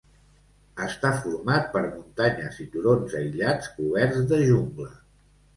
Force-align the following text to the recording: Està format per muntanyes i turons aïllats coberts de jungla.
Està 0.85 1.11
format 1.25 1.67
per 1.75 1.83
muntanyes 1.83 2.59
i 2.65 2.67
turons 2.77 3.15
aïllats 3.21 3.71
coberts 3.79 4.27
de 4.33 4.45
jungla. 4.49 4.91